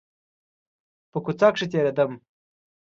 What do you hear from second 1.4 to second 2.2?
کښې تېرېدم.